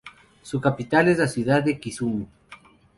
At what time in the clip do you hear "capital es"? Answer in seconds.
0.59-1.19